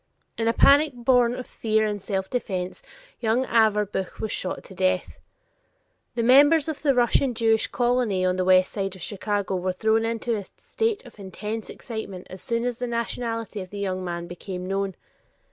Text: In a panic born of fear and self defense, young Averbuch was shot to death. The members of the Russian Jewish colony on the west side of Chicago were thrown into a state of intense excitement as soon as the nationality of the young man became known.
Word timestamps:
In 0.35 0.47
a 0.47 0.51
panic 0.53 0.93
born 0.95 1.35
of 1.35 1.45
fear 1.45 1.85
and 1.85 2.01
self 2.01 2.27
defense, 2.27 2.81
young 3.19 3.45
Averbuch 3.45 4.19
was 4.19 4.31
shot 4.31 4.63
to 4.63 4.73
death. 4.73 5.19
The 6.15 6.23
members 6.23 6.67
of 6.67 6.81
the 6.81 6.95
Russian 6.95 7.35
Jewish 7.35 7.67
colony 7.67 8.25
on 8.25 8.35
the 8.35 8.43
west 8.45 8.71
side 8.71 8.95
of 8.95 9.03
Chicago 9.03 9.57
were 9.57 9.71
thrown 9.73 10.03
into 10.03 10.35
a 10.35 10.43
state 10.57 11.05
of 11.05 11.19
intense 11.19 11.69
excitement 11.69 12.25
as 12.31 12.41
soon 12.41 12.63
as 12.65 12.79
the 12.79 12.87
nationality 12.87 13.61
of 13.61 13.69
the 13.69 13.77
young 13.77 14.03
man 14.03 14.25
became 14.25 14.65
known. 14.65 14.95